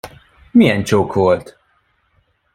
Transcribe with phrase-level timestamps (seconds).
[0.51, 1.57] Milyen csók volt?